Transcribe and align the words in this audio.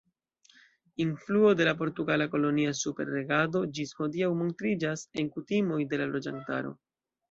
Influo 1.03 1.51
de 1.59 1.67
la 1.67 1.73
portugala 1.83 2.27
kolonia 2.33 2.73
superregado 2.81 3.63
ĝis 3.79 3.95
hodiaŭ 4.03 4.33
montriĝas 4.43 5.09
en 5.23 5.35
kutimoj 5.39 5.83
de 5.95 6.05
la 6.05 6.15
loĝantaro. 6.19 6.79